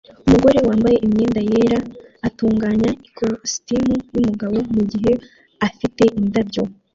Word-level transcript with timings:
Umugore 0.27 0.57
wambaye 0.67 0.97
imyenda 1.05 1.39
yera 1.51 1.79
atunganya 2.27 2.89
ikositimu 3.07 3.93
yumugabo 4.15 4.57
mugihe 4.75 5.11
afite 5.67 6.03
indabyo 6.19 6.63